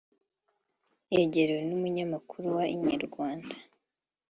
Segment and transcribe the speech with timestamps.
[1.13, 3.55] yegerewe n'umunyamakuru wa Inyarwanda